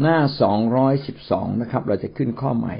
[0.00, 2.76] หน้าสองร้อยสิบสองนะครับ เราจะขึ้นข้อใหม่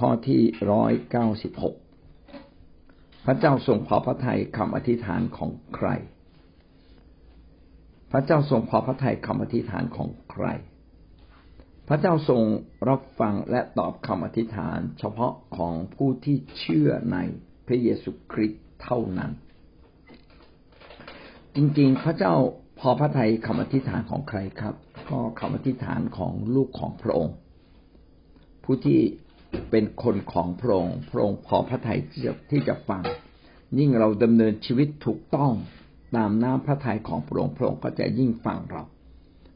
[0.00, 0.40] ข้อที่
[0.72, 1.74] ร้อยเก้าสิบหก
[3.26, 5.88] พระเจ้าทรงพอพระทัยคำอธิษฐานของใคร
[8.12, 10.46] พระเจ้าทรงพอพระทัยคำอธิษฐานของใคร
[11.88, 12.42] พระเจ้าทรง
[12.88, 17.18] รับฟังและตอบคำอธิษฐาน เฉพาะของผู้ที่เชื่อใน
[17.66, 19.32] พระเยซูคริสต์เท่านั้น
[21.56, 22.34] จริงๆ พระเจ้า
[22.80, 24.74] พอพระทัยคำอธิษฐานของใครครับ
[25.10, 27.34] ก็คำอธิษฐานของลูกของพระองค์
[28.64, 29.00] ผู้ที่
[29.70, 33.02] เป็นคนของพระองค์พระองค์พอพระทัยที่จะที่จะฟัง
[33.78, 35.52] ยิ่งเราดำเนินชีวิตถูกต้อง
[36.16, 38.82] ตามน้ำพระทัยของพระองค์พระองค์ก็จะยิ่งฟังเรา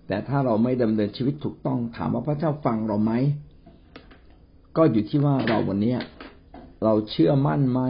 [0.07, 3.13] แต่ถ้าเราไม่ดำเนินชีวิตถูกต้องถามว่าพระเจ้าฟังเราไหม
[4.77, 5.97] ก็อยู่ที่ว่าเราวันนี้
[6.85, 7.81] เราเชื่อมั่นไหม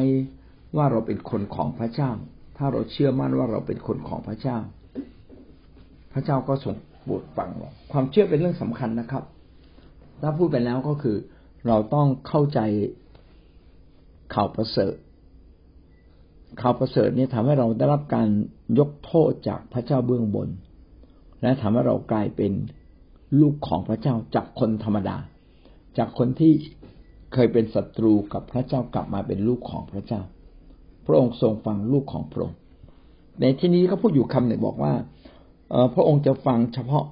[0.77, 2.11] ว่าเราเป็นคนของพระเจ้า
[2.57, 4.59] ถ้าเราเชื่อมั่นว่าเราเป็นคนของพระเจ้า
[6.13, 6.75] พระเจ้าก็ทรง
[7.05, 9.25] โปรดฟังเราความเชื่อเป็นเรื่องสำคัญนะครับ
[10.23, 11.17] ถ้าพูดไปแล้วก็คือ
[11.67, 12.61] เราต้องเข้าใจ
[14.35, 14.95] ข่าวประเสริฐ
[16.61, 18.29] ข่าวประเสริฐนี่ทำให้เราได้รับการ
[18.79, 20.49] ยกโทษจากพระเจ้าเบื้องบน
[21.43, 22.53] และทำให้เรากลายเป็น
[23.41, 25.17] ลูกของพระเจ้าจากคนธรรมดา
[25.99, 26.53] จากคนที่
[27.33, 30.21] เคยเป็นศัตรูกับพระเจ้ากลับมาเป็นลูกของพระเจ้า
[31.07, 32.59] พระองค์ทรงฟังลูกของพระองค์
[33.41, 34.93] ในที่นี้ก็พูดอยู่คำหนึ่งบอกว่า
[35.95, 37.07] พระองค์จะฟังเฉพาะ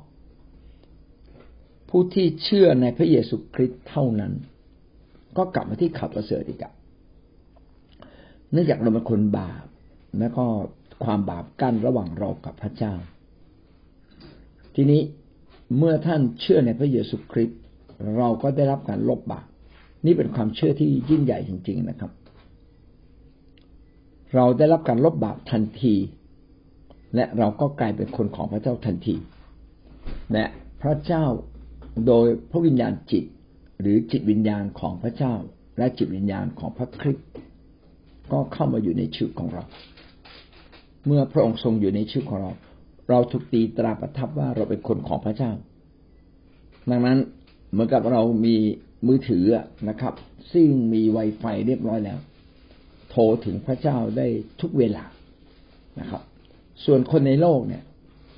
[1.89, 4.33] ผู้ที่เชื่อในพระเยซูคริสต์เท่านั้น
[5.37, 6.73] ก็กลับมาที่ข่าวประเสริฐอีกอะ
[8.53, 9.65] เนื่องจากเราเป็นคนบาป
[10.19, 10.45] แล้วก็
[11.05, 12.95] ความบาปกั้นระหว่างเรากับพระเจ้า
[14.75, 15.01] ทีนี้
[15.79, 17.61] เมื่อท่านเชื่อในพระเยซูคริสต์
[18.17, 19.47] เราก็ได้รับการลบบาป
[20.07, 22.13] นี่เป็นความเชื่อที่ยิ่งใหญ่จริง ๆนะครับ
[24.35, 25.95] เราได้รับการลบบาปทันที
[27.15, 29.17] และเราก็กลายเป็นคนของพระเจ้าทันที
[30.33, 30.45] และ
[30.83, 31.25] พระเจ้า
[32.07, 33.25] โดยพระวิญญาณจิต
[33.81, 35.35] หรือจิตวิญญาณของพระเจ้า
[35.79, 37.29] และจิตวิญญาณของพระคริสต์
[38.33, 39.63] ก็เข้ามาอยู่ในชีวิตของเรา
[41.07, 42.51] เมื่อพระองค์ทรงอยู่ในชีวิตของเรา
[43.09, 45.53] เราถูกตีตราประทับว่าเราเป็นคนของพระเจ้า
[46.91, 47.19] ดังนั้น
[47.71, 48.57] เหมือนกับเรามี
[49.07, 49.45] มือถือ
[49.89, 50.15] นะครับ
[50.53, 52.19] ซึ่งมีไวไฟเรียบร้อยแล้ว
[53.11, 54.27] โทรถึงพระเจ้าได้
[54.61, 55.05] ทุกเวลา
[56.01, 56.23] นะครับ
[56.85, 57.83] ส่วนคนในโลกเนี่ย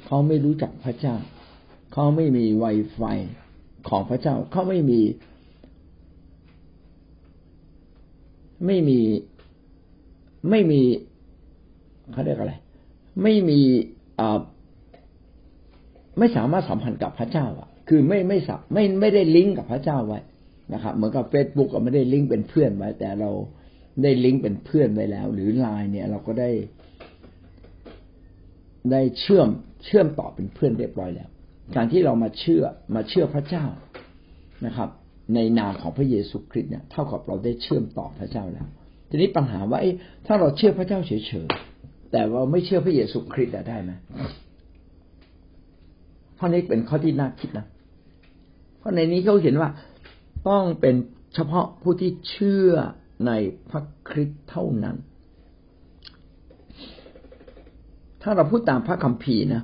[0.06, 1.16] เขาไม่รู้จักพระเจ้า
[1.92, 3.02] เขาไม่มีไวไฟ
[3.88, 5.00] ของพระเจ้า เขาไม่มี
[8.66, 9.00] ไม่มี
[10.50, 10.80] ไม่มี
[12.12, 12.54] เขาเรียกอะไร
[13.22, 13.60] ไม่มี
[14.20, 14.38] อ่า
[16.18, 20.20] ไม่สามารถสัมพันธ์กับพระเจ้า อะ คือไม่ไม่สับไม่ไม่ได้ลิงก์กับพระเจ้าไว้
[20.72, 23.30] นะครับเหมือนกับเฟซบุ๊กก็ไม่ได้ลิงก์เป็นเพื่อนไว้ แต่เรา
[24.02, 26.50] ได้ลิงก์เป็นเพื่อนไว้แล้ว หรือไลน์เนี่ย เราก็ได้
[28.90, 29.48] ได้เชื่อม
[29.84, 31.28] เชื่อมต่อเป็นเพื่อนเรียบร้อยแล้ว
[31.76, 32.62] การที่เรามาเชื่อ
[32.94, 33.64] มาเชื่อพระเจ้า
[34.66, 34.88] นะครับ
[35.34, 38.66] ในนามของพระเยซูคริสต์เนี่ยเท่ากับเราได้เชื่อมต่อพระเจ้าแล้ว
[39.10, 39.78] ทีนี้ปัญหาว่า
[40.26, 41.12] ถ้าเราเชื่อพระเจ้าเฉ
[41.46, 43.92] ยๆแต่เราไม่เชื่อพระเยซูคริสต์ได้ไหม
[46.38, 47.66] ข้อนี้เป็นข้อที่น่าคิดนะ
[48.78, 49.70] เพราะในนี้เขาเห็นว่า
[50.48, 50.94] ต้องเป็น
[51.34, 52.72] เฉพาะผู้ที่เชื่อ
[53.26, 53.32] ใน
[53.70, 54.96] พระคริสต์เท่านั้น
[58.26, 59.62] ถ้าเราพูดตามพระคัมภีร์นะ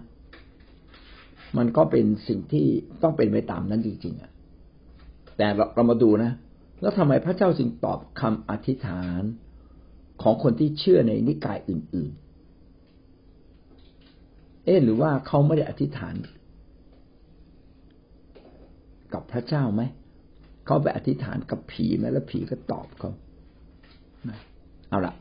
[1.59, 2.67] มันก็เป็นสิ่งที่
[3.03, 4.31] ต้องเป็นไปตามนั้นจริงๆอะ
[5.37, 6.33] แต่เราเรามาดูนะ
[6.81, 9.23] แล้วทำไมพระเจ้าจึงตอบคำอธิษฐาน
[10.23, 12.13] ของคนที่เชื่อในนิกายอื่น
[13.79, 16.15] ๆ เอ๊หรือว่าเขาไม่ได้อธิษฐาน
[19.13, 19.83] กับพระเจ้าไหม
[20.67, 23.11] เขาไปอธิษฐานกับผีไหมแล้วผีก็ตอบเขา
[24.89, 25.15] เอาละ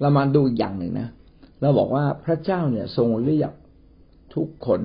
[0.00, 1.08] เรามาดูอย่างหนึ่งนะ
[1.60, 3.52] เราบอกว่าพระเจ้าเนี่ยทรงเรียก
[4.34, 4.80] ทุกคน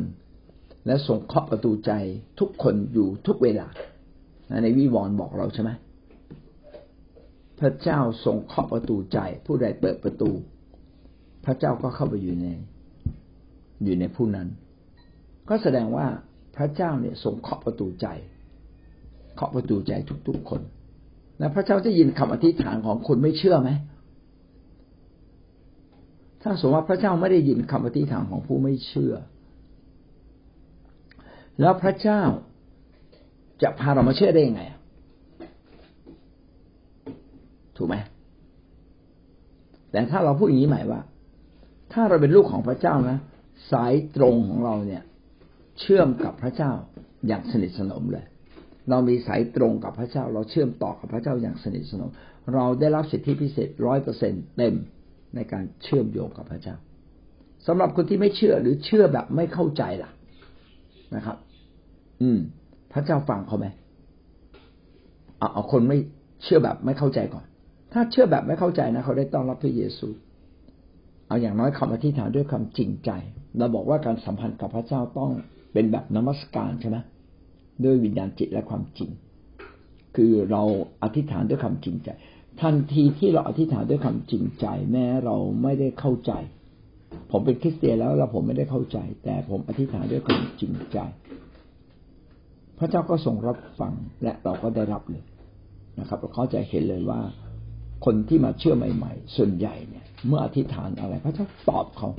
[0.86, 1.92] และทรงเคาะประตูใจ
[2.40, 3.68] ทุกคนอยู่ทุกเวลา
[4.64, 5.72] ในวิวรณ์บอกเราใช่ไหม
[7.60, 10.30] พระเจ้าทรงเคาะประตูใจ ผู้ใดเปิดประตู
[11.46, 12.48] พระเจ้าก็เข้าไปอยู่ใน
[13.84, 14.48] อยู่ในผู้นั้น
[15.50, 16.08] ก็แสดงว่า
[16.56, 18.08] พระเจ้าเนี่ยทรงเคาะประตูใจ
[19.36, 19.94] เคาะประตูใจ
[20.28, 20.62] ทุกๆคน
[21.40, 23.70] และพระเจ้าจะยินคำอธิษฐานของคนไม่เชื่อไหม
[26.48, 29.14] ถ้าสมมติว่าพระเจ้าไม่ได้ยินคำอธิษฐานของผู้ไม่เชื่อ
[31.60, 32.22] แล้วพระเจ้า
[33.62, 34.62] จะพาเรามาเชื่อได้ยังไง
[37.78, 37.96] ถูกไหม
[39.92, 41.02] แต่ถ้าเราพูดอย่างนี้หมายว่า
[41.94, 43.18] ถ้าเราเป็นลูกของพระเจ้านะ
[43.72, 45.04] สายตรงของเราเนี่ย
[45.80, 46.72] เชื่อมกับพระเจ้า
[47.28, 48.26] อย่างสนิทสนมเลย
[48.90, 52.10] เรามีสายตรงกับพระเจ้า เราเชื่อมต่อกับพระเจ้าอย่างสนิทสนม
[52.54, 54.76] เราได้รับสิทธิพิเศษร้อยเปอร์เซ็นเต็ม
[55.36, 56.76] ในการเชื่อมโยงกับพระเจ้า
[57.68, 60.12] สำหรับคนที่ไม่เชื่อหรือเชื่อแบบไม่เข้าใจล่ะ
[61.16, 61.38] นะครับ
[62.22, 62.40] อืม
[62.94, 63.68] พระเจ้าฟังเขาไหม
[65.40, 65.98] เอาเอาคนไม่
[66.44, 67.46] เชื่อแบบไม่เข้าใจก่อน
[67.94, 70.08] ถ้าเชื่อแบบไม่เข้าใจนะเขาได้ต้อนรับพระเยซู
[71.28, 73.12] เอาอย่างน้อยคำอธิษฐานด้วยความจริงใจ
[73.58, 75.32] เราบอกว่าการสัมพันธ์กับพระเจ้าต้อง
[75.74, 76.98] เป็นแบบนมัสการใช่ไหม
[77.84, 79.10] ด้วยวิญญาณจิตและความจริง
[80.16, 80.64] คือเรา
[81.04, 82.10] อธิษฐานด้วยความจริงใจ
[82.62, 86.32] ทันทีที่เราอธิษฐานด้วยความจริงใจ แม้เราไม่ได้เข้าใจ
[87.32, 90.98] ผมเป็นคริสเตียนแล้วเราผมไม่ได้เข้าใจ แต่ผมอธิษฐานด้วยความจริงใจ
[92.78, 93.94] พระเจ้าก็ทรงรับฟัง
[94.24, 95.24] และเราก็ได้รับเลย
[96.00, 97.22] นะครับ เราเข้าใจเห็นเลยว่า
[98.06, 102.10] คนที่มาเชื่อใหม่ ๆ ส่วนใหญ่เนี่ย เมื่ออธิษฐานอะไร พระเจ้าตอบเขา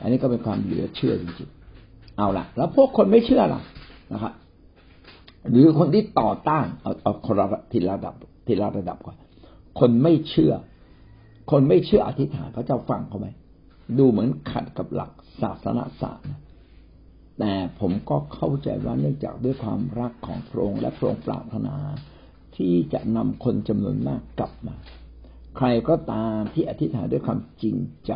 [0.00, 3.60] อันนี้ก็เป็นความเหลือเชื่อจริงๆเอาละแล้วพวกคนไม่เชื่อล่ะ
[4.12, 4.32] นะครับ
[5.50, 8.14] หรือคนที่ต่อต้านเอาเอาคนละทีละระดับ
[8.46, 9.16] ทีละระดับก่อน
[9.78, 10.52] คนไม่เชื่อ
[11.50, 13.28] คนไม่เชื่ออธิษฐานพระเจ้าฟังเขาไหม
[13.98, 15.12] ดูเหมือนขัดกับหลัก
[15.42, 16.26] ศาสนาศาสตร์
[17.38, 21.76] แต่ผมก็เข้าใจว่าเนื่องจากด้วยความรักของพระองค์และพระองค์ปรารถนา
[22.56, 24.76] ที่จะนำคนจำนวนมากกลับมา
[25.56, 27.76] ใครก็ตามที่อธิษฐานด้วยความจริง
[28.06, 28.12] ใจ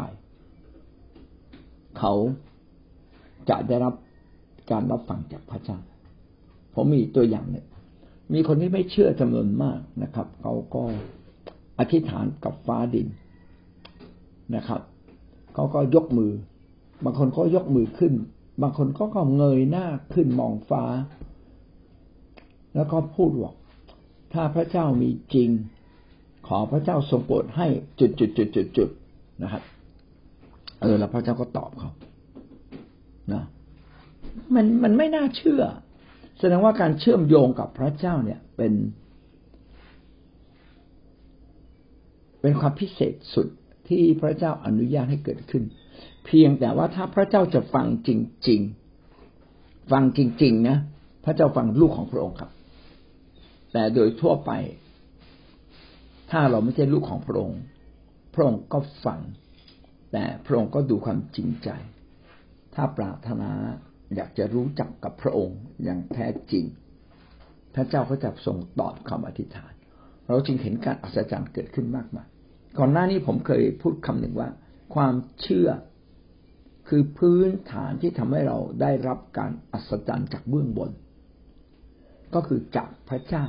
[1.99, 2.15] เขา
[3.49, 3.95] จะได้รับ
[4.71, 5.79] การรับฟังจากพระเจ้า
[6.75, 7.67] ผมมีตัวอย่างเนี่ย
[8.33, 10.85] มีคนที่ไม่เชื่อจำนวนมากนะครับ เขาก็
[11.79, 13.09] อธิษฐานกับฟ้าดิน
[14.57, 14.81] นะครับ
[15.55, 16.33] เขาก็ยกมือ
[17.05, 18.13] บางคนก็ยกมือขึ้น
[18.63, 20.85] บางคนก็ก็เงยหน้าขึ้นมองฟ้า
[22.75, 23.53] แล้วก็พูดว่า
[24.33, 25.51] ถ้าพระเจ้ามีจริง
[26.47, 27.67] ขอพระเจ้าทรงโปรดให้
[28.01, 28.89] จุดจุดจุดจุดจุด
[29.43, 29.63] นะครับ
[30.81, 31.91] เออ แล้วพระเจ้าก็ตอบเขา
[33.33, 33.43] นะ
[34.55, 35.63] มันมันไม่น่าเชื่อ
[36.39, 38.73] แสดงว่าการเชื่อมโยงกับพระเจ้าเนี่ยเป็น
[42.45, 43.49] เป็นความพิเศษสุด
[43.89, 45.65] ที่พระเจ้าอนุญาตให้เกิดขึ้น
[46.27, 48.11] เพียงแต่ว่าถ้าพระเจ้าจะฟังจ
[48.49, 48.61] ริง
[49.27, 50.77] ๆ ฟังจริง ๆ นะ
[51.25, 52.51] พระเจ้าฟังลูกของพระองค์ครับ
[53.73, 54.51] แต่โดยทั่วไป
[56.31, 57.61] ถ้าเราไม่ใช่ลูกของพระองค์
[58.35, 59.21] พระองค์ก็ฟัง
[60.13, 61.69] แต่พระองค์ก็ดูความจริงใจ
[62.75, 63.51] ถ้าปรารถนา
[64.15, 66.65] อยากจะรู้จักกับพระองค์อย่างแท้จริง
[67.75, 69.73] พระเจ้าก็จะทรงตอบคำอธิษฐาน
[70.29, 72.29] เราจึงเห็นการอัศจรรย์เกิดขึ้นมากมาย
[72.79, 74.49] ก่อนหน้านี้ผมเคยพูดคำหนึ่งว่า
[74.95, 75.69] ความเชื่อ
[76.89, 80.91] คือพื้นฐานที่ทำให้เราได้รับการอัศจรรย์จากเบื้องบน
[82.35, 83.45] ก็คือจากพระเจ้า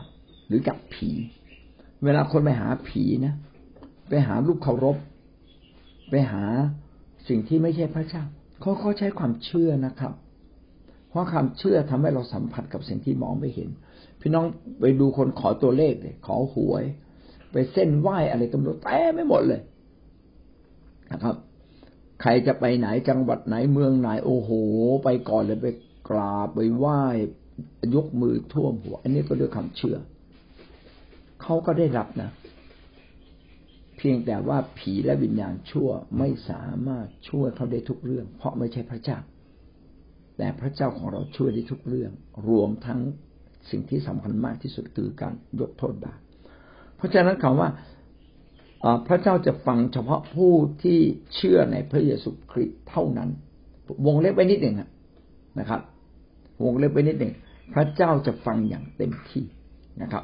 [0.47, 1.09] หรือจากผี
[2.03, 3.35] เวลาคนไปหาผีนะ
[4.09, 4.97] ไปหารูปเคารพ
[6.09, 6.43] ไปหา
[7.27, 8.23] สิ่งที่ไม่ใช่พระเจ้า
[8.61, 10.13] เขาเขาใช้ความเชื่อนะครับ
[11.09, 13.69] เพราะความเชื่อทำให้เราสัมผัสกับสิ่งที่มองไม่เห็น
[14.21, 14.45] พี่น้อง
[14.79, 16.83] ไปดูคนขอตัวเลขเลยขอหวย
[17.55, 19.61] ไปเส้นไหว้อะไรกันหมดแต่ไม่หมดเลย
[21.11, 21.35] นะครับ
[22.21, 24.51] ใครจะไปไหนจังหวัดไหนเมืองไหนโอ้โห
[25.03, 25.67] ไปก่อนเลยไป
[26.09, 27.01] กราบไปไหว้
[27.95, 29.97] ยกมือท่วมหัว อันนี้ก็ด้วยความเชื่อ
[31.41, 32.29] เขาก็ได้รับนะ
[33.97, 39.17] เพียงแต่ว่าผีและวิญญาณชั่วไม่สามารถช่วยเขาได้ทุกเรื่อง เพราะไม่ใช่พระเจ้า
[40.37, 42.11] แต่พระเจ้าของเราช่วยได้ทุกเรื่อง
[42.49, 42.99] รวมทั้ง
[43.69, 46.19] สิ่งที่สำคัญมากที่สุดคือการยกโทษบาป
[46.97, 47.69] เพราะฉะนั้นคำว่า
[49.07, 50.53] พระเจ้าจะฟังเฉพาะผู้
[50.83, 50.99] ที่
[51.35, 53.29] เชื่อในพระเยซูคริสต์เท่านั้น
[54.05, 54.75] วงเล็บไว้นิดหนึ่ง
[55.59, 55.81] นะครับ
[56.63, 57.33] วงเล็บไว้นิดหนึ่ง
[57.73, 59.45] พระเจ้าจะฟังอย่างเต็มที่
[60.01, 60.23] นะครับ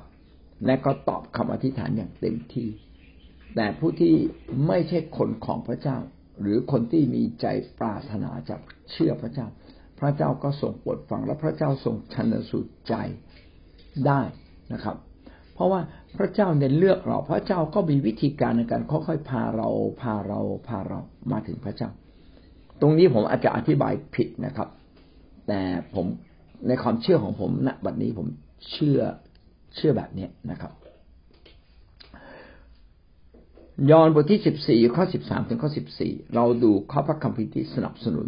[0.66, 2.70] และก็ตอบคำอธิษฐานอย่างเต็มที่
[3.56, 4.14] แต่ผู้ที่
[4.68, 5.98] ไม่ใช่คนของพระเจ้า
[6.42, 7.46] หรือคนที่มีใจ
[7.80, 8.56] ปรารถนาจะ
[8.92, 9.48] เชื่อพระเจ้า
[10.00, 12.94] พระเจ้าก็ทรงโปรดฟังและพระเจ้าทรงชันสูตรใจ
[14.08, 14.22] ได้
[14.74, 14.98] นะครับ
[15.54, 15.82] เพราะว่า
[16.18, 19.70] พระเจ้าเน้นเลือกเรา พระเจ้าก็มีวิธีการในการค่อยๆพาเรา
[20.02, 21.00] พาเราพาเรา
[21.32, 21.90] มาถึงพระเจ้า
[22.82, 24.70] ตรงนี้ผมอาจจะอธิบายผิดนะครับ
[25.48, 25.60] แต่
[25.96, 26.06] ผม
[26.68, 28.28] ในความเชื่อของผมณบัดนี้ผม
[28.72, 29.00] เชื่อ
[29.76, 30.72] เชื่อแบบนี้นะครับ
[33.92, 38.28] ยอห์นบทที่สิบสี่ข้อสิบสามถึงข้อสิบสี่เราดูข้อพระคัมภีร์ที่สนับสนุน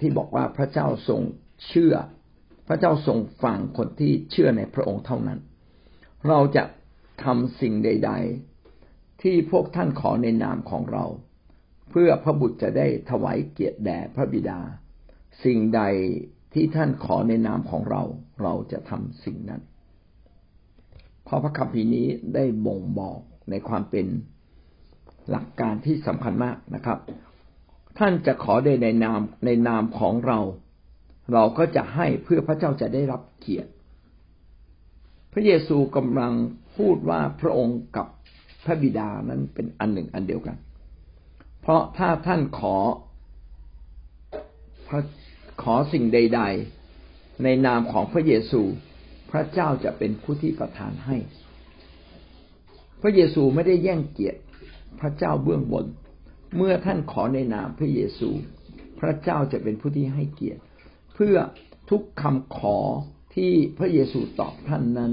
[0.00, 1.20] ที่บอกว่าพระเจ้าทรง
[1.66, 1.94] เชื่อ
[2.68, 5.38] พระเจ้าทรงฟังคนที่เชื่อในพระองค์เท่านั้น
[6.28, 6.64] เราจะ
[7.24, 8.12] ทำสิ่งใด
[8.66, 11.04] ๆ ที่พวกท่านขอในนามของเรา
[11.90, 14.60] เพื่อพระบุตรจะได้ถวายเกียรติแด่พระบิดา
[15.44, 15.82] สิ่งใด
[16.54, 18.02] ที่ท่านขอในนามของเรา
[18.42, 19.62] เราจะทำสิ่งนั้น
[21.24, 23.20] เพราะพระคัมภีร์นี้ได้บ่งบอก
[23.50, 24.06] ในความเป็น
[25.30, 26.98] หลักการที่สำคัญมากนะครับ
[27.98, 30.38] ท่านจะขอได้ในนามในนามของเรา
[31.32, 33.70] เราก็จะให้เพื่อพระเจ้าจะได้รับเกียรติ
[35.32, 36.32] พระเยซูกำลัง
[36.76, 38.06] พูดว่าพระองค์กับ
[38.64, 40.56] พระบิดานั้นเป็นอันหนึ่งอันเดียวกัน
[41.60, 42.76] เพราะถ้าท่านขอ
[45.62, 46.40] ขอสิ่งใด
[46.90, 48.62] ๆ ในนามของพระเยซู
[49.30, 51.16] พระเจ้าจะเป็นผู้ที่ประทานให้
[53.02, 54.40] พระเยซูไม่ได้แย่งเกียรติ
[55.00, 55.86] พระเจ้าเบื้องบน
[56.56, 58.30] เมื่อท่านขอในนามพระเยซู
[59.00, 60.62] พระเจ้าจะเป็นผู้ที่ให้เกียรติ
[61.14, 61.36] เพื่อ
[61.90, 62.78] ทุกคำขอ
[63.38, 65.12] ที่พระเยซูตอบท่านนั้น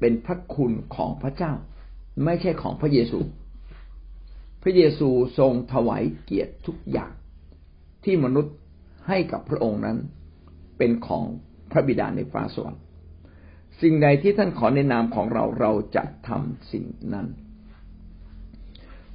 [0.00, 1.52] เป็นพระคุณของพระเจ้า
[2.24, 3.18] ไม่ใช่ของพระเยซู
[4.62, 5.08] พระเยซู
[5.38, 7.12] ทรงถวายเกียรติทุกอย่าง
[8.04, 8.54] ที่มนุษย์
[9.08, 9.98] ให้กับพระองค์นั้น
[10.78, 11.24] เป็นของ
[11.72, 12.82] พระบิดาในฟ้าสวรรค์
[13.80, 16.84] สิ่งใดที่ท่านขอในนามของเราเราจะทำสิ่ง
[17.14, 17.26] นั้น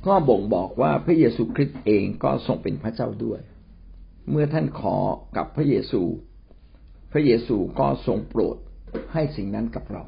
[0.05, 3.39] ก็บ่งบอกว่าพระเยซูคริสต์เองก็ทรงเป็นพระเจ้าด้วย
[4.29, 4.97] เมื่อท่านขอ
[5.37, 6.03] กับพระเยซู
[7.11, 8.57] พระเยซูก็ทรงโปรด
[9.13, 10.03] ให้สิ่งนั้นกับเรา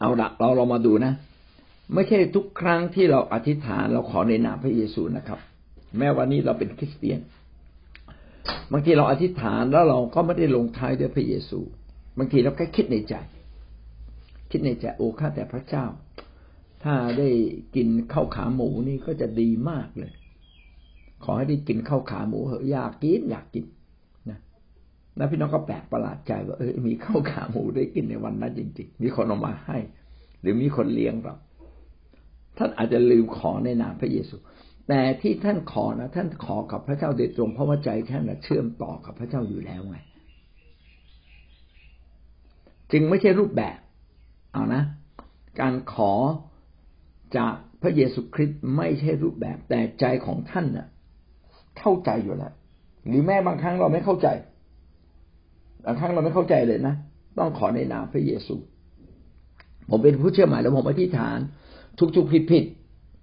[0.00, 1.12] เอาละเราเรามาดูนะ
[1.94, 5.38] ไม่ใช่ทุกครั้งที่เราอธิษฐานเราขอในนามพระเยซูนะครับ
[5.98, 7.20] แม้วันนี้เราเป็นคริสเตียน
[8.72, 11.60] บางทีเราอธิษฐานแล้วเราก็ไม่ได้ลงท้ายด้วยพระเยซู
[12.18, 13.14] บางทีเราแค่คิดในใจ
[14.50, 15.86] คิดในใจโอ้ข้าแต่พระเจ้า
[16.82, 17.28] ถ้าได้
[17.74, 20.12] กินข้าวขาหมูนี่ก็จะดีมากเลย
[21.24, 23.64] ขอให้ได้กินข้าวขาหมูเหอะอยากกินอยากกิน
[24.30, 24.38] นะ
[25.16, 29.78] แล้วพี่น้องก็แปลกประหลาดใจว่าเออมีข้าวขาหมูได้กินในวันนั้นจริง ๆ มีคนเอามาให้
[30.40, 31.34] หรือมีคนเลี้ยงเรา
[32.58, 34.36] ท่านอาจจะลืมขอในนามพระเยซู
[34.88, 39.96] แต่ที่ท่านขอนะท่านขอกับพระเจ้าโดยตรงเพราะว่าใจท่านนะเชื่อมต่อกับพระเจ้าอยู่แล้วไง
[42.92, 43.78] จึงไม่ใช่รูปแบบ
[44.52, 44.82] เอานะ
[45.60, 46.12] การขอ
[47.36, 50.88] จากพระเยซูคริสต์ไม่ใช่รูปแบบ แต่ใจของท่านนะ่ะ
[51.80, 52.52] เข้าใจอยู่แล้ว
[53.06, 54.28] หรือแม้บางครั้งเราไม่เข้าใจ
[55.84, 56.94] บางครั้งเราไม่เข้าใจเลยนะ
[57.38, 58.54] ต้องขอในนามพระเยซู
[59.88, 61.38] ผมเป็นผู้เชื่อใหม่แล้วผมอธิษฐาน
[62.16, 62.64] ทุกๆผิด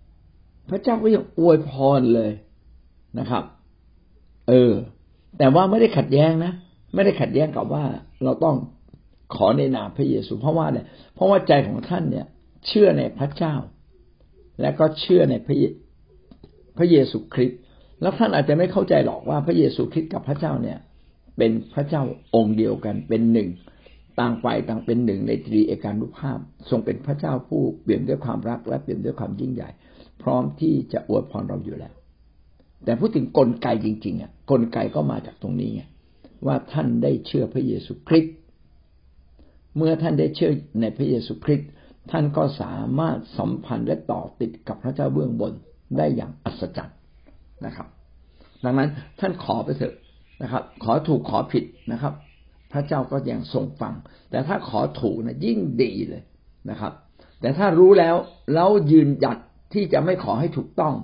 [0.05, 2.31] ๆพระเจ้าก็ยังอวยพรเลย
[3.19, 3.43] นะครับ
[4.47, 4.73] เออ
[5.37, 6.51] แต่ว่าไม่ได้ขัดแย้งนะ
[6.93, 7.83] ไม่ได้ขัดแย้งกับว่า
[8.23, 8.55] เราต้อง
[9.35, 12.25] ขอในนามพระเยซู เพราะว่าเนี่ยเพราะว่าใจของท่านเนี่ย
[12.67, 13.55] เชื่อในพระเจ้า
[14.61, 15.55] และก็เชื่อในพระ
[16.77, 17.59] พระเยซูคริสต์
[18.01, 20.77] แล้วท่านอาจจะไม่เข้าใจหรอกว่าพระเยซูคริสต์กับพระเจ้าเนี่ย
[21.37, 22.03] เป็นพระเจ้า
[22.35, 23.49] องค์เดียวกันเป็นหนึ่ง
[24.19, 26.37] ต่างฝ่ายต่างเป็นหนึ่งในตรีเอกานุภาพ
[26.69, 29.69] ทรงเป็นพระเจ้าผู้เปลี่ยนด้วยความรักและเปลี่ยนด้วยความยิ่งใหญ่
[30.21, 31.93] พร้อมที่จะอวยพรเราอยู่แล้ว
[32.83, 35.81] แต่พูดถึงกลไกจริงๆอะกลไกก็มาจากตรงนี้ไง
[36.45, 38.35] ว่าท่านได้เชื่อพระเยซูคริสต์
[39.75, 40.51] เมื่อท่านได้เชื่อ
[40.81, 41.69] ในพระเยซูคริสต์
[42.11, 45.53] ท่านก็สามารถสัมพันธ์และต่อติดกับพระเจ้าเบื้องบน
[45.97, 46.96] ได้อย่างอัศจรรย์
[47.65, 47.87] นะครับ
[48.63, 49.95] ดังนั้นท่านขอไปเถอะ
[50.43, 52.13] นะครับ ขอถูกขอผิดนะครับ
[52.71, 53.93] พระเจ้าก็ยังทรงฟัง
[54.31, 56.23] แต่ถ้าขอถูกนะยิ่งดีเลย
[56.69, 56.93] นะครับ
[57.41, 58.15] แต่ถ้ารู้แล้ว
[58.53, 59.37] แล้วยืนหยัด
[59.73, 60.95] ที่จะไม่ขอให้ถูกต้อง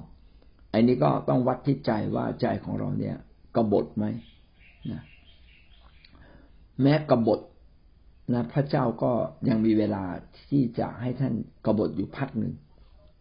[0.73, 3.15] อันนี้ก็ต้องวัดที่ใจว่าใจของเราเนี่ย
[3.55, 4.05] กบฏไหม
[4.91, 5.01] นะ
[6.81, 7.39] แม้กบฏ
[8.33, 9.11] นะพระเจ้าก็
[9.49, 10.03] ยังมีเวลา
[10.49, 11.33] ที่จะให้ท่าน
[11.65, 12.53] กบฏอยู่พักหนึ่ง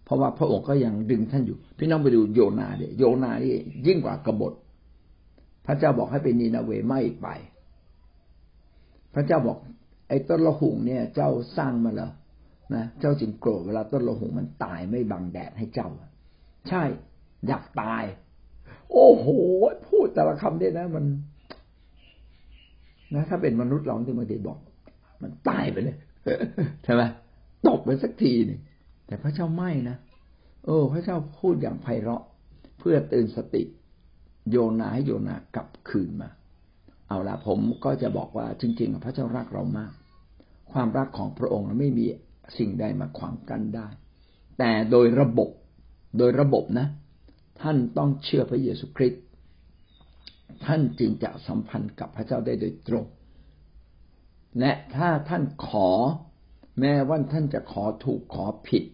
[0.04, 3.54] เพราะว่าพระองค์ก็ยังดึงท่านอยู่ พี่น้องไปดูโยนาเดียโยนานี่
[3.86, 4.52] ยิ่งกว่ากบฏ
[5.66, 7.28] พระเจ้าบอกให้ไปนีนาเวไม่ไป
[9.14, 9.58] พระเจ้าบอก
[10.08, 12.10] ไอ้ต้นละหุ่งเนี่ย เจ้าสร้างมาแล้ว
[12.74, 15.88] นะเจ้าจึงโกรธเวลาต้นละหุงมันตายไม่บังแดดให้เจ้า
[16.68, 16.82] ใช่
[17.48, 18.04] อยากตาย
[18.92, 19.28] โอ้โห
[19.88, 21.04] พูดแต่ละคำเนี่ยนะมัน
[23.14, 24.58] นะถ้าเป็นมนุษย์เราที่บางทีบอก
[25.22, 25.96] มันตายไปเลย
[26.84, 27.02] ใช่ไหม
[27.68, 28.60] ตกไปสักทีนึง
[29.12, 29.96] แต่พระเจ้าไม่นะ
[30.64, 32.22] เออ พระเจ้าพูดอย่างไพเราะ
[32.78, 33.62] เพื่อเตื่นสติ
[34.50, 36.28] โยนาให้โยนากลับคืนมา
[37.08, 39.92] เอาละผมก็จะบอกว่าจริงๆพระเจ้ารักเรามาก
[40.72, 42.04] ความรักของพระองค์ไม่มี
[42.58, 43.88] สิ่งใดมาขวางกั้นได้
[44.58, 45.48] แต่โดยระบบ
[46.18, 46.86] โดยระบบนะ
[47.60, 49.22] ท่านต้องเชื่อพระเยซูคริสต์
[50.64, 53.04] ท่านจึงจะสัมพันธ์กับพระเจ้าได้โดยตรง
[54.58, 55.90] และถ้าท่านขอ
[56.80, 58.84] แม้ว่าท่านจะขอถูกขอผิด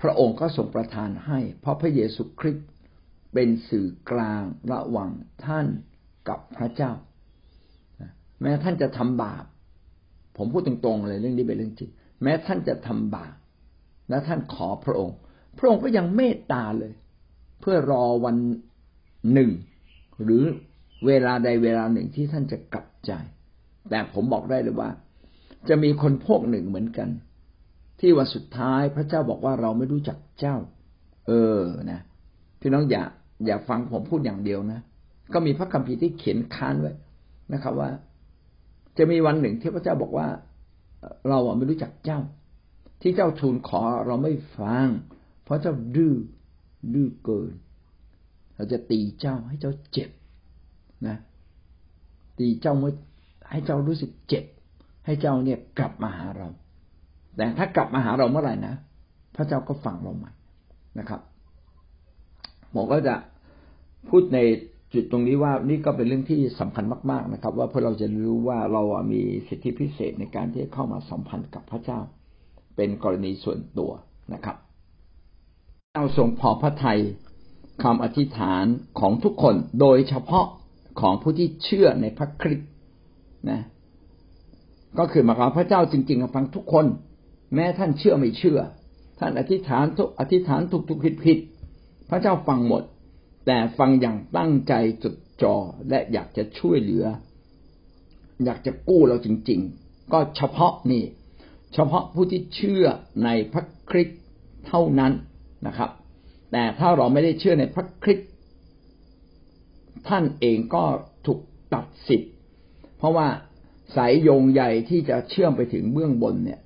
[0.00, 2.68] พระองค์ก็ทรงประทานให้ เพราะพระเยซูคริสต์
[3.34, 5.10] เป็นสื่อกลางระหว่าง
[5.44, 5.66] ท่าน
[6.28, 6.92] กับพระเจ้า
[8.40, 9.44] แม้ท่านจะทำบาป
[10.36, 11.90] ผมพูดตรงๆเลยเรื่องนี้เป็นเรื่องจริง
[12.22, 13.34] แม้ท่านจะทำบาป
[14.08, 15.16] และท่านขอพระองค์
[15.58, 16.92] พระองค์ก็ยังเมตตาเลย
[17.60, 18.36] เพื่อรอวัน
[19.32, 19.50] หนึ่ง
[20.22, 20.42] หรือ
[21.06, 23.12] เวลาใดเวลาหนึ่งที่ท่านจะกลับใจ
[23.90, 24.90] แต่ผมบอกได้เลยว่า
[25.68, 27.08] จะมีคนพวกหนึ่งเหมือนกัน
[28.00, 30.56] ที่วันสุดท้ายพระเจ้าบอกว่าเราไม่รู้จักเจ้า
[31.26, 31.60] เออ
[31.90, 32.00] นะ
[32.60, 33.02] พี่น้องอย่า
[33.46, 34.80] อย่าฟังผมพูดอย่างเดียวนะ
[35.32, 36.92] ก็มีพระคัมภีร์ที่เขียนค้านไว้
[37.52, 37.90] นะครับ ว่า
[38.98, 40.28] จะมีวันหนึ่งที่พระเจ้าบอกว่า
[41.28, 42.20] เราไม่รู้จักเจ้า
[43.02, 44.88] ที่เจ้าทูลขอเราไม่ฟัง
[45.44, 46.14] เพราะเจ้าดื้อ
[46.94, 47.52] ดื้อเกิน
[48.56, 50.10] เราจะตีเจ้าให้เจ้าเจ็บ
[51.08, 51.16] นะ
[52.38, 52.92] ตีเจ้าเมื่อ
[53.50, 54.44] ให้เจ้ารู้สึกเจ็บ
[55.06, 56.48] ให้เจ้าเนี่ยกลับมาหาเรา
[57.36, 58.74] แต่ถ้ากลับมาหาเราเมื่อไหร่นะ
[59.36, 60.32] พระเจ้าก็ฟังเราใหม่
[60.98, 61.20] นะครับ
[62.74, 63.14] ผมก็จะ
[64.08, 64.38] พูดใน
[64.94, 72.00] จุดตรงนี้ว่านี่ก็เป็นเรื่องที่สำคัญมาก ๆนะครับ ว่าเพื่อเราจะรู้ว่าเรามีสิทธิพิเศษในการที่เข้ามาสัมพันธ์กับพระเจ้า
[72.76, 73.90] เป็นกรณีส่วนตัว
[74.34, 74.56] นะครับ
[75.94, 77.00] เราทรงพอพระทัย
[77.82, 78.64] คำอธิษฐาน
[79.00, 80.46] ของทุกคนโดยเฉพาะ
[81.00, 82.70] ของผู้ที่เชื่อในพระคริสต์
[83.50, 83.60] นะ
[84.98, 86.86] ก็คือหมายความพระเจ้าจริงๆฟังทุกคน
[87.56, 88.60] แม้ท่านเชื่อไม่เชื่อ
[89.18, 91.38] ท่านอธิษฐานทุกอธิษฐานถูกถูกผิดผิด
[92.10, 92.82] พระเจ้าฟังหมด
[93.46, 95.56] แต่ฟังอย่างตั้งใจจดจ่อ
[95.88, 97.04] และอยากจะช่วยเหลือ
[98.44, 101.04] อยากจะกู้เราจริง ๆ ก็เฉพาะนี่
[101.74, 102.84] เฉพาะผู้ที่เชื่อ
[103.24, 104.20] ในพระคริสต์
[104.66, 105.12] เท่านั้น
[105.66, 105.90] นะครับ
[106.52, 108.30] แต่ถ้าเราไม่ได้เชื่อในพระคริสต์
[110.08, 110.84] ท่านเองก็
[111.26, 111.40] ถูก
[111.74, 112.32] ตัดสิทธิ์
[112.98, 113.28] เพราะว่า
[113.96, 116.60] สายโยงใหญ่ที่จะเชื่อมไปถึงเบื้องบนเนี่ย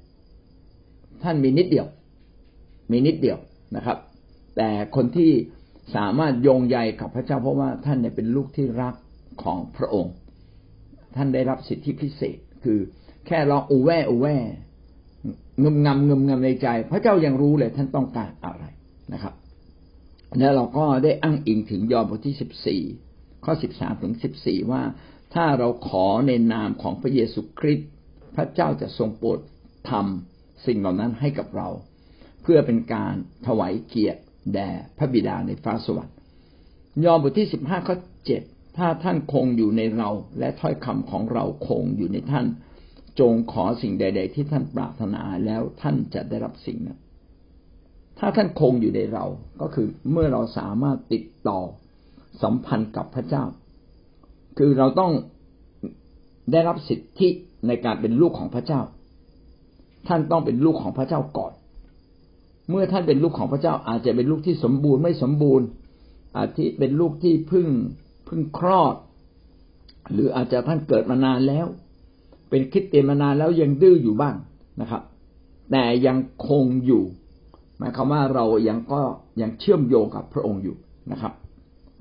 [1.22, 1.86] ท่านมีนิดเดียว
[2.90, 3.38] มีนิดเดียว
[3.76, 3.98] นะครับ
[4.56, 5.30] แต่คนที่
[5.96, 8.94] สามารถโยงใยกับพระเจ้าเพราะว่าท่านเนี่ยเป็นลูกที่รัก
[9.42, 10.14] ของพระองค์
[11.16, 12.78] ท่านได้รับสิทธิพิเศษ คือ
[13.26, 14.26] แค่ร้องอูแวอูแว
[15.62, 18.64] งึมงำงึมงำในใจ พระเจ้ายังรู้เลยท่านต้องการอะไร
[19.12, 19.34] นะครับ
[20.38, 22.82] แล้วเราก็ได้อ้างอิงถึงยอห์นบทที่สิบสี่
[23.44, 24.82] ข้อสิบสามถึงสิบสี่ว่า
[25.34, 27.88] ถ้าเราขอในนามของพระเยซูคริสต์
[28.36, 29.38] พระเจ้าจะทรงโปรด
[29.90, 30.29] ทำ
[30.66, 31.68] สิ่งเหล่านั้นให้กับเรา
[32.42, 33.14] เพื่อเป็นการ
[33.46, 34.20] ถวายเกียรติ
[34.54, 36.16] แด่พระบิดาในฟ้าสวรรค์
[37.04, 38.42] ยอห์นบทที่สิบห้าข้อเจ็ด
[38.76, 42.46] ถ้าท่านคงอยู่ในเรา และถ้อยคำของเราคงอยู่ในท่าน
[43.20, 46.98] จงขอสิ่งใด ๆ ที่ท่านปรารถนาแล้วท่านจะได้รับสิ่งนั้น
[48.18, 49.24] ถ้าท่านคงอยู่ในเรา
[49.60, 51.60] ก็คือเมื่อเราสามารถติดต่อ
[52.42, 53.44] สัมพันธ์กับพระเจ้า
[54.58, 55.12] คือเราต้อง
[56.52, 57.28] ได้รับสิทธิ
[57.66, 58.80] ในการเป็นลูกของพระเจ้า
[60.08, 61.52] ท่านต้องเป็นลูกของพระเจ้าก่อน
[62.70, 65.66] เมื่อท่านเป็นลูกของพระเจ้าอาจจะเป็นลูกที่สมบูรณ์ไม่สมบูรณ์
[66.36, 67.66] อาจจะเป็นลูกที่พิ่ง
[68.28, 68.94] พิ่งคลอด
[70.12, 71.66] หรืออาจจะท่านเกิดมานานแล้ว
[72.50, 74.34] เป็นคิดเตียนมานานแล้วยังดื้ออยู่บ้าง
[74.80, 75.02] นะครับ
[75.70, 77.02] แต่ยังคงอยู่
[77.78, 79.02] หมายความว่าเรายังก็
[79.40, 80.76] ยังเชื่อมโยงกับพระองค์อยู่
[81.12, 81.32] นะครับ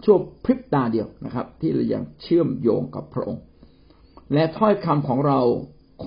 [0.04, 3.44] ชั่วพริบตาเดียวนะครับ ที่เรายังเชื่อมโยงกับพระองค์
[4.34, 5.40] และถ้อยคำของเรา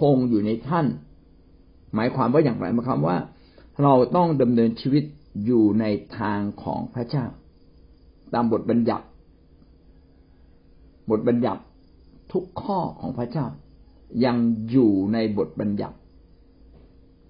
[0.01, 0.87] คงอยู่ในท่าน
[1.95, 3.17] หมายความว่าอย่างไรหมายความว่า
[3.83, 5.05] เราต้องดำเนินชีวิต
[5.45, 5.85] อยู่ใน
[6.19, 7.27] ทางของพระเจ้า
[8.35, 9.07] ตามบทบัญญัติ
[11.11, 11.63] บทบัญญัติ
[12.33, 13.47] ทุกข้อของพระเจ้า
[14.25, 14.37] ยัง
[14.71, 15.97] อยู่ในบทบัญญัติ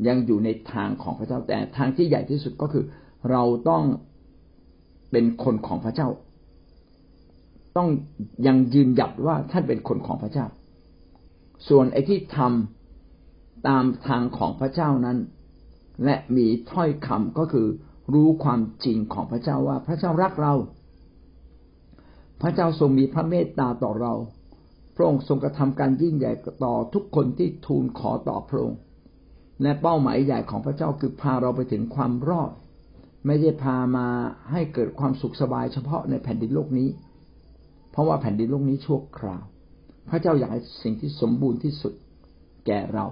[0.07, 2.85] ยังอยู่ในทางของพระเจ้า แต่ทางที่ใหญ่ที่สุดก็คือ
[3.31, 3.85] เราต้อง
[5.11, 6.09] เป็นคนของพระเจ้า
[7.77, 7.89] ต้อง
[8.47, 10.47] ยังยืนหยัดว่าท่านเป็นคนของพระเจ้า
[11.69, 12.82] ส่วนไอ้ที่ทำ
[13.69, 15.19] ตามทางของพระเจ้านั้น
[16.05, 17.69] และมีถ้อยคำก็คือ
[18.15, 20.55] รู้ความจริงของพระเจ้าว่าพระเจ้ารักเรา
[22.43, 24.15] พระเจ้าทรงมีพระเมตตาต่อเรา
[24.97, 26.33] พระองค์ทรงกระทำการยิ่งใหญ่
[26.65, 28.79] ต่อทุกคนที่ทูลขอต่อพระองค์
[29.63, 32.51] และเป้าหมายใหญ่ของพระเจ้าคือพาเราไปถึงความรอด
[33.27, 34.07] ไม่ได้พามา
[34.53, 36.89] ให้เกิดความสุขสบายเฉพาะในแผ่นดินโลกนี้
[37.91, 39.45] เพราะว่าแผ่นดินโลกนี้ชั่วคราว
[40.09, 41.93] พระเจ้าอยากให้สิ่งที่สมบูรณ์ที่สุด
[42.67, 43.07] แก่เรา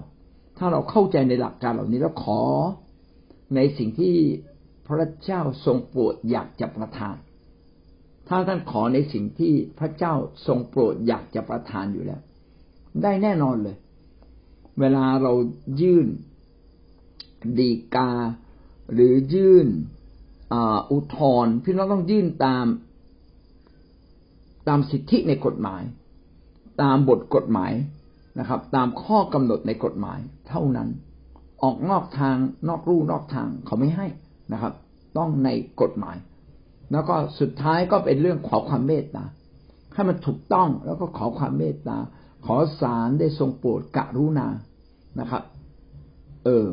[0.62, 2.40] ถ้าเราเข้าใจในหลักการเหล่านี้แล้วขอ
[3.56, 4.16] ในสิ่งที่
[4.86, 7.16] พระเจ้าทรงโปรดอยากจะประทาน
[8.28, 10.14] ถ้าท่านขอในสิ่งที่พระเจ้า
[10.46, 12.20] ทรงโปรดอยากจะประทานอยู่แล้ว
[13.02, 13.76] ได้แน่นอนเลย
[14.80, 15.32] เวลาเรา
[15.80, 16.06] ยื่น
[17.58, 18.10] ดีกา
[18.92, 19.68] หรือยื่น
[20.90, 22.66] อุทธรพี่น้องต้องยื่นตาม
[24.68, 25.82] ตามสิทธิในกฎหมาย
[26.82, 27.72] ตามบทกฎหมาย
[28.38, 30.88] นะครับ ตามข้อกำหนดในกฎหมายเท่านั้น
[31.62, 32.36] ออกนอกทาง
[32.68, 34.06] นอกรูนอกทางเขาไม่ให้
[34.52, 34.72] นะครับ
[35.18, 35.48] ต้องใน
[35.80, 36.16] กฎหมาย
[36.92, 39.24] แล้วก็สุดท้ายก็เป็นเรื่องขอความเมตตา
[39.94, 41.96] ให้มันถูกต้องแล้วก็ขอความเมตตา
[42.46, 44.46] ขอสารได้ทรงโปรดกรุณา
[45.20, 45.42] นะครับ
[46.44, 46.66] เออ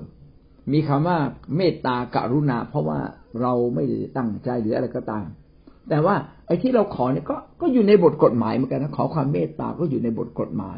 [0.72, 1.17] มีคำว่า
[1.58, 3.00] เมตตากรุณา เพราะว่า
[3.41, 5.26] เราไม่ได้ตั้งใจหรืออะไรก็ตาม
[5.89, 6.15] แต่ว่า
[6.48, 10.78] ไอ้ที่เราขอเนี่ยก็ก็อยู่ในบทกฎหมายเหมือนกันนะขอความเมตตาก็อยู่ในบทกฎหมาย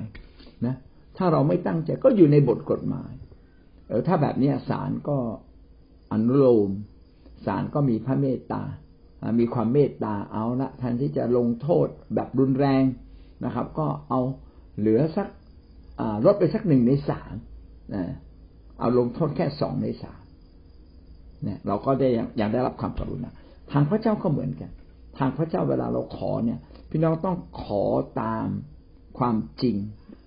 [0.66, 0.76] นะ
[1.18, 3.14] ถ้าเราไม่ตั้งใจก็อยู่ในบทกฎหมาย
[3.88, 5.18] เออถ้าแบบนี้ศาลก็
[6.12, 6.70] อนุโลม
[7.46, 8.64] ศาลก็มีพระเมตตา
[9.40, 12.84] มีความเมตตาเอาละแทนที่จะลงโทษแบบรุนแรง
[13.46, 14.22] นะครับ ก็เอา
[14.78, 15.28] เหลือสัก
[16.26, 17.34] ลดไปสักหนึ่งในสาม
[17.94, 18.04] นะ
[18.80, 20.24] เอาลงโทษแค่สองในสาม
[21.44, 23.30] เนี่ยเราก็ได้ยังได้รับความกรุณา
[23.72, 24.70] ทางพระเจ้าก็เหมือนกัน
[25.18, 27.84] ทางพระเจ้าเวลาเราขอเนี่ย พี่น้องต้องขอ
[28.22, 28.48] ตาม
[29.18, 29.78] ความจริง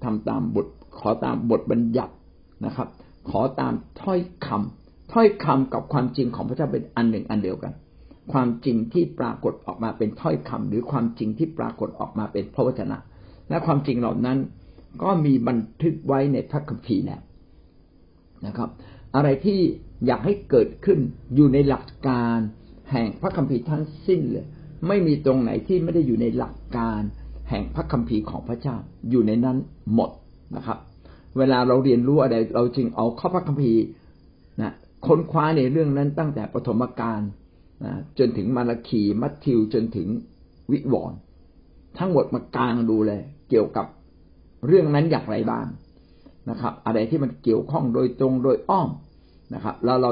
[0.04, 0.66] ทำตามบท
[0.98, 2.14] ขอตามบทบัญญัติ
[2.66, 2.88] นะครับ
[3.30, 7.72] ขอตามถ้อยคำถ้อยคำกับความจริงของพระเจ้าเป็นอันหนึ่งอันเดียวกัน
[8.32, 12.98] ความจริงที่ปรากฏออกมาเป็นถ้อยคำหรือความจริงที่ปรากฏออกมาเป็นพระวจนะ
[13.48, 14.38] และความจริงเหล่านั้น
[15.02, 17.20] ก็มีบันทึกไว้ในพระคัมภีร์แล้ว
[18.46, 18.70] นะครับ
[19.14, 19.60] อะไรที่
[20.06, 20.98] อยากให้เกิดขึ้น
[21.34, 22.38] อยู่ในหลักการ
[22.90, 24.46] แห่งพระคัมภีร์ทั้งสิ้นเลย
[24.88, 27.00] ไม่มีตรงไหนที่ไม่ได้อยู่ในหลักการ
[27.48, 28.76] แห่งพระคัมภีร์ของพระเจ้า
[29.10, 29.56] อยู่ในนั้น
[29.94, 30.10] หมด
[30.56, 30.78] นะครับ
[31.38, 33.82] เวลาเราเรียนรู้อะไร เราจึงเอาข้อพระคัมภีร์
[34.62, 34.72] นะ
[35.06, 37.20] ค้นคว้าในเรื่องนั้นตั้งแต่ปฐมกาล
[37.84, 40.08] นะจนถึงมาราคีมัทธิวจนถึง
[40.72, 41.18] วิวรณ์
[41.98, 43.86] ทั้งหมดมากลางดูเลย เกี่ยวกับ
[44.66, 45.66] เรื่องนั้นอย่างไรบ้าง
[46.50, 48.90] นะครับ อะไรที่มันเกี่ยวข้องโดยตรงโดยอ้อม
[49.54, 50.10] นะครับ แล้วเรา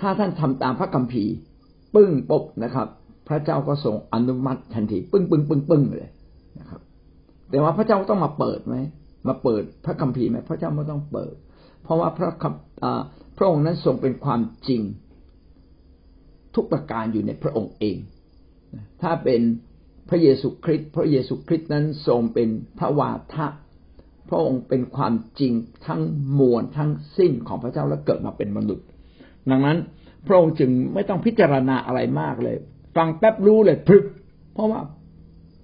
[0.00, 1.32] ถ้าท่านทำตามพระคัมภีร์
[1.94, 2.88] ปึ้งปบนะครับ
[3.28, 6.10] พระเจ้าก็ทรงอนุมัติทันที ปึ้งปึ้งปึ้งปึ้งเลย
[6.60, 6.80] นะครับ
[7.50, 8.76] แต่ว่าพระเจ้าต้องมาเปิดไหม
[9.28, 11.34] มาเปิดพระคัมภีร์ไหมพระเจ้าไม่ต้องเปิด
[11.82, 12.30] เพราะว่าพระ
[13.36, 14.82] พระองค์นั้นทรงเป็นความจริง
[16.54, 17.96] ทุกประการอยู่ในพระองค์เอง
[19.02, 19.40] ถ้าเป็น
[20.08, 23.46] พระเยซูคริสต์พระเยซูคริสต์นั้นทรงเป็นพระวาทะ
[24.28, 25.52] พระองค์เป็นความจริง
[25.86, 26.00] ทั้ง
[26.38, 28.86] มวลทั้งสิ้นของพระเจ้าและเกิดมาเป็นมนุษย์
[29.50, 29.78] ดังนั้น
[30.26, 32.56] พระองค์จึงไม่ต้องพิจารณาอะไรมากเลย
[32.96, 34.04] ฟังแป๊บรู้เลยพึบ
[34.52, 34.80] เพราะว่า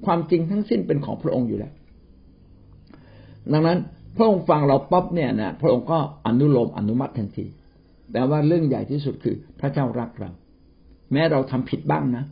[0.06, 1.72] ความจริงทั้งสิ้นเป็นของพระองค์อยู่แล้ว
[3.52, 3.78] ดังนั้น
[4.16, 7.46] พระองค์ฟังเราป๊อบเนี่ยนะพระองค์ก็อนุโลมอนุมัติทันที
[8.12, 10.30] แต่ว่าเรื่องใหญ่ที่สุดคือพระเจ้ารักเรา
[11.12, 12.24] แม้เราทำผิดบ้างนะ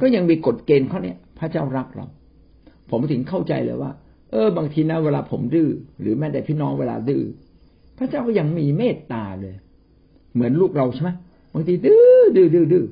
[0.00, 2.06] ก็ยังมีกฎเกณฑ์ข้อนี้พระเจ้ารักเรา
[2.90, 3.90] ผมถึงเข้าใจเลยว่า
[4.30, 5.68] เออ บางทีนะเวลาผมดื้อ
[6.00, 7.22] หรือแม้แต่พี่น้องเวลาดื้อ
[7.98, 9.54] พระเจ้าก็ยังมีเมตตาเลย
[10.34, 11.10] เหมือนลูกเราใช่ไหม
[11.54, 12.84] บางทีดื้อดื้อดื้อดื้อ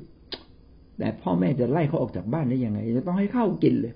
[1.01, 3.93] แต่พ่อแม่จะไล่เขาออกจากบ้านได้ยังไง จะต้องให้ข้าวกินเลย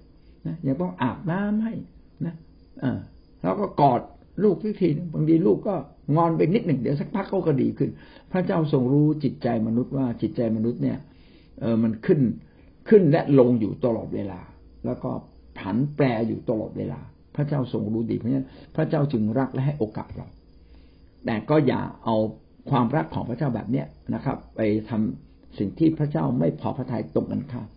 [0.47, 1.73] นะยังต้องอาบน้ำให้
[2.25, 2.35] นะ
[2.83, 2.97] อ่า
[3.41, 4.01] แล้วก็กอด
[4.43, 5.75] ลูกทุกทีบางทีลูกก็
[6.15, 7.89] งอนไปนิดหนึ่งเดี๋ยวสักพักเขาก็ดีขึ้น
[8.31, 10.97] พระเจ้าทรงรู้จิตใจมนุษย์ว่าจิตใจมนุษย์เนี่ย
[11.59, 12.19] เออมันขึ้น
[12.89, 14.39] ขึ้นและลงอยู่ตลอดเวลา
[14.85, 15.09] แล้วก็
[15.57, 16.99] ผันแปรอยู่ตลอดเวลา
[17.35, 20.27] พระเจ้าทรงรู้ดีเพราะฉะนั้นพระเจ้าจึงรักและให้โอกาสเรา
[21.25, 22.15] แต่ก็อย่าเอา
[22.69, 27.67] ความรักของพระเจ้าแบบเนี้ยนะครับ ไปทำ สิ่งที่พระเจ้าไม่พอพระทัยตรงกันข้าม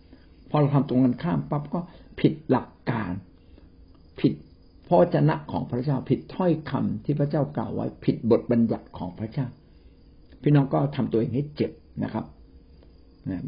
[0.50, 1.80] พอเราทำตรงกันข้ามปั๊บก็
[2.20, 3.12] ผิดหลักการ
[4.20, 4.32] ผิด
[4.88, 9.46] พระจนะของพระเจ้าผิดถ้อยคำที่พระเจ้ากล่าวไว้ ผิดบทบัญญัติของพระเจ้า
[10.42, 11.72] พี่น้องก็ทำตัวเองให้เจ็บ
[12.04, 12.24] นะครับ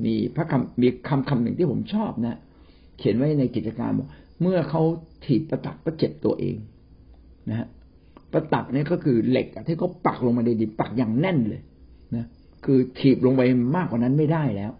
[0.05, 2.39] มีพระคำมีคำคำหนึ่งที่ผมชอบนะ
[2.99, 4.09] เขียนไว้ในกิจการบอก
[4.41, 4.83] เมื่อเขา
[5.25, 6.57] ถีบประตักก็เจ็บตัวเอง
[7.51, 7.69] นะฮะ
[8.33, 11.61] ประตักนี่ก็คือเหล็กที่เขาปักลงมาในดินปักอย่างแน่นเลย
[12.17, 12.27] นะ
[12.65, 13.43] คือถีบลงไป
[13.77, 14.73] มากกว่านั้นไม่ได้แล้ว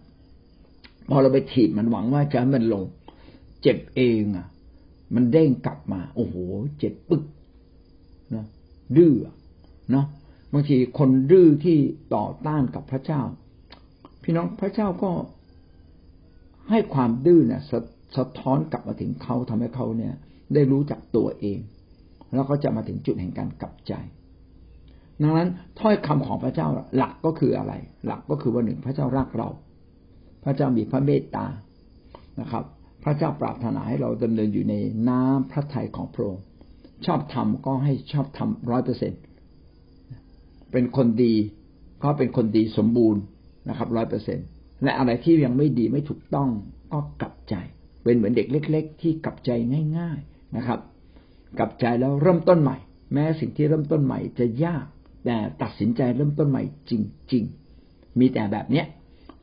[1.09, 2.85] พอเราไปถีบมันหวังว่าจะมันลง
[3.61, 4.47] เจ็บเองอะ
[5.15, 6.35] มันเด้งกลับมา โอ้โห
[6.79, 7.23] เจ็บปึ๊ก
[8.35, 8.45] นะ
[8.97, 9.13] ดื้อ
[9.91, 10.05] เนาะ
[10.53, 11.77] บางทีคนดื้อที่
[12.15, 13.21] ต่อต้านกับพระเจ้า
[14.23, 15.11] พี่น้องพระเจ้าก็
[16.69, 17.61] ให้ความดื้อเนี่ย
[18.17, 20.13] สะท้อนกลับมาถึงเขาทำให้เขาเนี่ย
[20.53, 21.59] ได้รู้จักตัวเอง
[22.33, 23.93] แล้วก็จะมาถึงจุดแห่งการกลับใจ
[25.21, 27.73] ดังนั้นถ้อยคำของพระเจ้าหลักก็คืออะไร
[28.05, 29.49] หลักก็คือว่าหนึ่งพระเจ้ารักเรา
[30.43, 31.45] พระเจ้ามีพระเมตตา
[32.39, 32.63] นะครับ
[33.03, 34.75] พระเจ้าปรารถนาให้เราดำเนินอยู่ใน
[35.09, 36.43] น้ำพระทัยของพระองค์
[37.05, 39.13] ชอบทำก็ให้ชอบทำร้อยเปอร์เซ็น
[40.71, 41.33] เป็นคนดี
[42.03, 43.21] ก็เป็นคนดีสมบูรณ์
[43.69, 44.39] นะครับร้อยเปอร์เซ็น
[44.83, 46.49] และอะไรที่ยังไม่ดีไม่ถูกต้อง
[46.91, 47.55] ก็กลับใจ
[48.03, 49.51] เป็นเหมือนเด็กเล็ก ๆ ที่กลับใจ
[49.97, 50.79] ง่าย ๆนะครับ
[51.59, 52.77] กลับใจแล้วเริ่มต้นใหม่
[53.13, 54.85] แม้สิ่งที่เริ่มต้นใหม่จะยาก
[55.25, 56.91] แต่ตัดสินใจเริ่มต้นใหม่จ
[57.33, 57.43] ริง
[57.81, 58.85] ๆ มีแต่แบบเนี้ย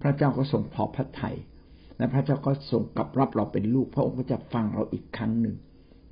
[0.03, 1.37] พระเจ้าก็ทรงพอพระทัย
[1.99, 5.57] และพระเจ้าก็ทรงกลับรับเราเป็นลูก พระองค์ก็จะฟังเราอีกครั้งหนึ่ง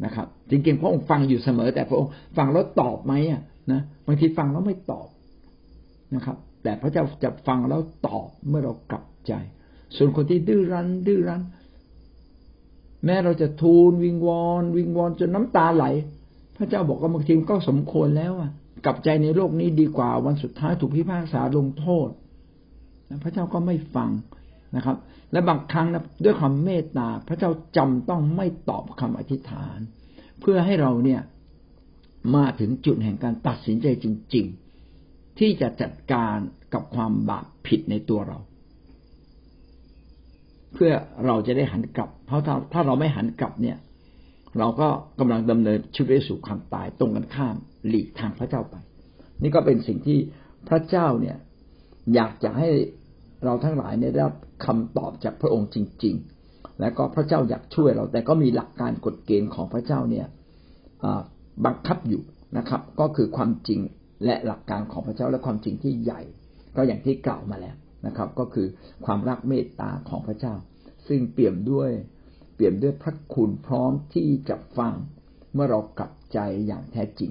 [0.05, 5.09] นะครับ จริงๆพระองค์ฟังอยู่เสมอ แต่พระองค์ฟังแล้วตอบไหมอะนะบางทีฟังแล้วไม่ตอบ
[6.15, 9.33] นะครับ แต่พระเจ้าจะฟังแล้วตอบเมื่อเรากลับใจ
[9.97, 11.43] ส่วนคนที่ดื้อรั้น ดื้อรั้น
[13.05, 15.85] แม้เราจะทูลวิงวอน วิงวอนจนน้ำตาไหล
[16.57, 18.51] พระเจ้าบอกว่าบางทีก็สมควรแล้วอะ
[18.87, 22.09] กลับใจในโลกนี้ดีกว่าวันสุดท้ายถูกพิพากษาลงโทษ
[23.23, 24.11] พระเจ้าก็ไม่ฟัง
[24.77, 24.97] นะครับ
[25.33, 29.79] และบางครั้งนะด้วยความเมตตาพระเจ้าจำต้องไม่ตอบคำอธิษฐาน
[30.41, 31.21] เพื่อให้เราเนี่ย
[32.35, 34.47] มาถึงจุดแห่งการตัดสินใจจริง
[34.93, 36.37] ๆ ที่จะจัดการ
[36.75, 38.39] กับความบาปผิดในตัวเรา
[40.73, 40.93] เพื่อ
[41.25, 43.77] เราจะได้หันกลับ เพราะถ้าถ้าเราไม่หันกลับเนี่ย
[44.59, 44.89] เราก็
[45.21, 47.57] กำลังดำเนินชีวิตสู่ความตายตรงกันข้าม
[47.89, 48.75] หลีกทางพระเจ้าไป
[49.43, 50.19] นี่ก็เป็นสิ่งที่
[50.69, 51.37] พระเจ้าเนี่ย
[52.15, 52.69] อยากจะให้
[53.45, 56.15] เราทั้งหลายเนี่ยได้รับคำตอบจากพระองค์จริง
[56.49, 60.27] ๆ และก็พระเจ้าอยากช่วยเรา แต่ก็มีหลักการกฎเกณฑ์ของพระเจ้าเนี่ย
[61.65, 62.23] บังคับอยู่
[62.59, 63.81] นะครับ ก็คือความจริง
[64.25, 66.23] และหลักการของพระเจ้าและความจริงที่ใหญ่
[66.77, 68.67] ก็อย่างที่กล่าวมาแล้วนะครับ ก็คือ
[69.07, 70.55] ความรักเมตตาของพระเจ้า
[71.09, 71.91] ซึ่งเปี่ยมด้วย
[72.57, 74.95] เปี่ยมด้วยพระคุณพร้อมที่จะฟัง
[75.55, 77.31] เมื่อเรากลับใจอย่างแท้จริง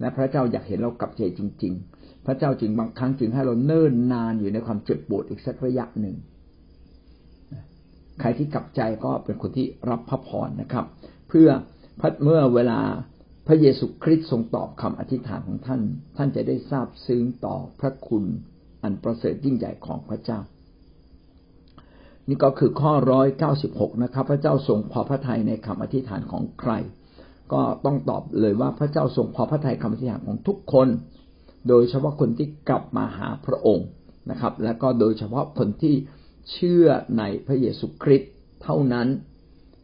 [0.00, 6.16] และพระเจ้าอยากเห็นเรากลับใจจริง ๆ พระเจ้าจึงบางครั้งจึงให้เราเนิ่นนานอยู่ในความเจ็บปวดอีกสักระยะหนึ่ง
[8.20, 10.86] ใครที่กลับใจก็เป็นคนที่รับพระพรนะครับ
[11.28, 11.48] เพื่อ
[12.24, 12.80] เมื่อเวลา
[13.46, 15.80] พระเยซูคริสต์ทรงตอบคำอธิษฐานของท่าน
[16.16, 18.24] ท่านจะได้ทราบซึ้งต่อพระคุณ
[18.82, 20.38] อันประเสริฐยิ่งใหญ่ของพระเจ้า
[22.28, 26.72] นี่ก็คือข้อร้อยเก้าสิบหกนะครับ พระเจ้าทรงพอพระทัยในคำอธิษฐานของใคร
[27.52, 30.88] ก็ต้องตอบเลยว่าพระเจ้าทรงพอพระทัยคำอธิษฐานของทุกคน
[31.68, 33.86] โดยเฉพาะคนที่กลับมาหาพระองค์
[34.30, 35.94] นะครับ และก็โดยเฉพาะคนที่
[36.52, 36.86] เชื่อ
[37.18, 38.30] ในพระเยซูคริสต์
[38.62, 39.08] เท่านั้น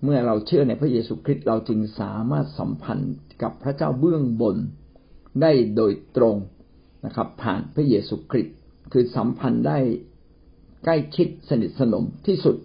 [0.04, 4.56] เมื่อเราเชื่อในพระเยซูคริสต์เราจึงสามารถสัมพันธ์กับพระเจ้าเบื้องบน
[5.42, 6.36] ได้โดยตรง
[7.06, 8.54] นะครับ ผ่านพระเยซูคริสต์
[8.92, 9.78] คือสัมพันธ์ได้
[10.84, 12.56] ใกล้ชิดสนิทสนมที่สุด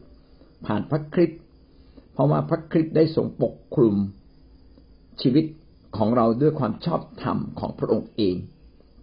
[0.66, 1.42] ผ่านพระคริสต์
[2.14, 3.96] เพราะว่าพระคริสต์ได้ทรงปกคลุม
[5.22, 5.46] ชีวิต
[5.98, 8.36] ของเราด้วยความชอบธรรมของพระองค์เอง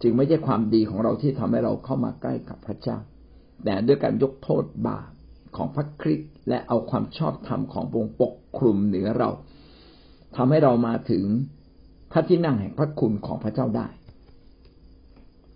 [0.01, 2.97] จึงไม่ใช่ความดีของเราที่ทำให้เราเข้ามาใกล้กับพระเจ้า
[3.63, 5.09] แต่ด้วยการยกโทษบาป
[5.55, 9.29] ของพระคริสต์และเอาความชอบธรรมของพระองค์ปกคลุมเหนือเรา
[10.35, 11.23] ทำให้เรามาถึง
[12.11, 13.87] พระที่นั่งแห่งพระคุณของพระเจ้าได้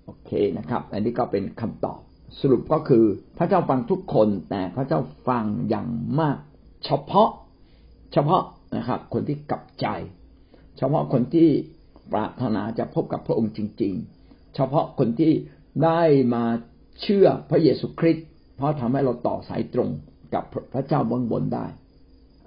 [0.05, 1.99] โอเคนะครับ อันนี้ก็เป็นคำตอบ
[2.39, 3.05] สรุปก็คือ
[3.37, 5.87] พระเจ้าฟังทุกคนแต่พระเจ้าฟังอย่าง
[6.19, 6.37] มาก
[6.85, 7.29] เฉพาะ
[8.13, 8.43] เฉพาะ
[8.75, 9.87] นะครับ คนที่กลับใจ
[10.77, 11.49] เฉพาะคนที่
[12.11, 13.93] ปรารถนาจะพบกับพระองค์จริง
[14.25, 15.33] ๆ เฉพาะคนที่
[15.83, 16.01] ได้
[16.33, 16.43] มา
[17.01, 19.89] เชื่อพระเยซูคริสต์เพราะทำให้เราต่อสายตรง
[20.33, 21.65] กับพระเจ้าเบื้องบนได้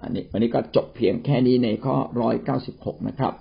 [0.01, 3.35] อันนี้วันนี้ก็จบเพียงแค่นี้ในข้อร้อยเก้าสิบหกนะครับ